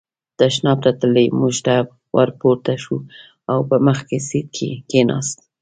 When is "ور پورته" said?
2.15-2.73